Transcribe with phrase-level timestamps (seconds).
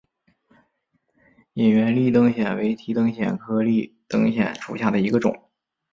[1.53, 5.31] 隐缘立灯藓为提灯藓科立灯藓属下的一个种。